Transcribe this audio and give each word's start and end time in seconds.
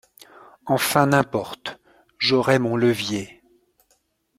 Enfin, 0.65 1.05
n'importe! 1.05 1.79
J'aurai 2.17 2.57
mon 2.57 2.75
levier. 2.75 3.43